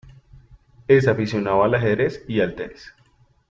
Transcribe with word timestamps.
Es 0.87 1.07
aficionado 1.07 1.63
al 1.63 1.75
ajedrez 1.75 2.23
y 2.27 2.41
al 2.41 2.55
tenis. 2.55 2.91